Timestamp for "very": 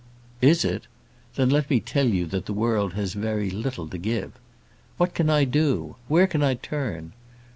3.13-3.51